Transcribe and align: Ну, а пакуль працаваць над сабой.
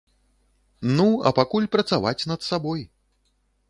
Ну, 0.97 1.05
а 1.29 1.33
пакуль 1.41 1.71
працаваць 1.79 2.19
над 2.35 2.41
сабой. 2.51 2.81